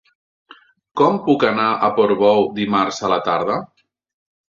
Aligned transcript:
Com 1.01 1.19
puc 1.27 1.45
anar 1.49 1.67
a 1.71 1.89
Portbou 1.99 2.41
dimarts 2.61 3.03
a 3.09 3.13
la 3.13 3.19
tarda? 3.29 3.59